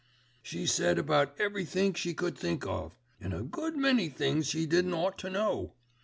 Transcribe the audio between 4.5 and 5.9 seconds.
didn't ought to know.